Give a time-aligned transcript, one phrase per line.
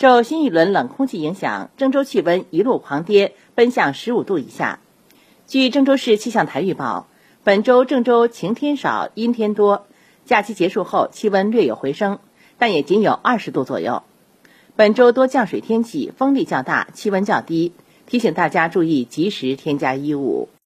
[0.00, 4.78] 受新一轮冷空气影响郑州气温一路狂跌奔向十五度以下。
[5.48, 7.08] 据郑州市气象台预报
[7.42, 9.88] 本周郑州晴天少阴天多。
[10.24, 12.20] 假期结束后气温略有回升
[12.58, 14.04] 但也仅有二十度左右。
[14.76, 17.72] 本周多降水天气风力较大气温较低
[18.06, 20.48] 提醒大家注意及时添加衣物。